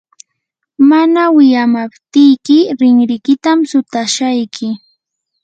[0.89, 4.67] mana wiyamaptiyki rinrikitam sutashayki.